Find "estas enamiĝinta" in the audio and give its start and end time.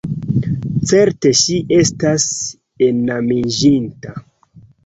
1.77-4.19